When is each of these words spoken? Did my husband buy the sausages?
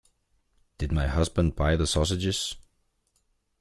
Did 0.79 0.91
my 0.91 1.05
husband 1.05 1.55
buy 1.55 1.75
the 1.75 1.85
sausages? 1.85 2.55